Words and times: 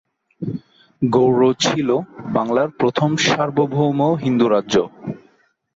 গৌড় 1.01 1.49
ছিল 1.59 1.89
বাংলার 2.33 2.69
প্রথম 2.79 3.09
সার্বভৌম 3.25 3.99
হিন্দু 4.23 4.45
রাজ্য। 4.49 4.75